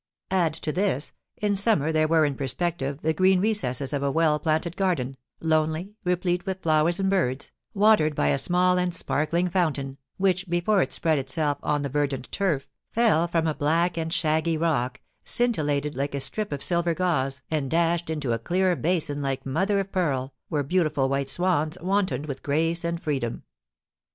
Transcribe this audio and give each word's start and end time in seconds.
Add 0.31 0.55
to 0.55 0.71
this, 0.71 1.13
in 1.37 1.55
summer 1.55 1.91
there 1.91 2.07
were 2.07 2.25
in 2.25 2.33
perspective 2.33 3.01
the 3.03 3.13
green 3.13 3.39
recesses 3.39 3.93
of 3.93 4.01
a 4.01 4.09
well 4.09 4.39
planted 4.39 4.75
garden, 4.75 5.15
lonely, 5.39 5.93
replete 6.03 6.43
with 6.47 6.63
flowers 6.63 6.99
and 6.99 7.07
birds, 7.07 7.51
watered 7.75 8.15
by 8.15 8.29
a 8.29 8.39
small 8.39 8.79
and 8.79 8.95
sparkling 8.95 9.47
fountain, 9.47 9.99
which, 10.17 10.49
before 10.49 10.81
it 10.81 10.91
spread 10.91 11.19
itself 11.19 11.59
on 11.61 11.83
the 11.83 11.87
verdant 11.87 12.31
turf, 12.31 12.67
fell 12.91 13.27
from 13.27 13.45
a 13.45 13.53
black 13.53 13.95
and 13.95 14.11
shaggy 14.11 14.57
rock, 14.57 14.99
scintillated 15.23 15.95
like 15.95 16.15
a 16.15 16.19
strip 16.19 16.51
of 16.51 16.63
silver 16.63 16.95
gauze, 16.95 17.43
and 17.51 17.69
dashed 17.69 18.09
into 18.09 18.31
a 18.33 18.39
clear 18.39 18.75
basin 18.75 19.21
like 19.21 19.45
mother 19.45 19.79
of 19.79 19.91
pearl, 19.91 20.33
where 20.49 20.63
beautiful 20.63 21.09
white 21.09 21.29
swans 21.29 21.77
wantoned 21.79 22.25
with 22.25 22.41
grace 22.41 22.83
and 22.83 22.99
freedom. 23.03 23.43